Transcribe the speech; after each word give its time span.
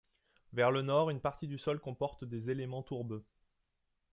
Vers 0.53 0.71
le 0.71 0.81
nord, 0.81 1.11
une 1.11 1.21
partie 1.21 1.47
du 1.47 1.59
sol 1.59 1.79
comporte 1.79 2.23
des 2.25 2.49
éléments 2.49 2.81
tourbeux. 2.81 3.23